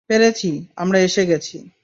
[0.09, 0.49] পেরেছি,
[0.75, 1.57] আমরা এসে গেছি।